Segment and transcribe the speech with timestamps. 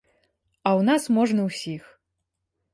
[0.69, 1.83] А ў нас можна ўсіх.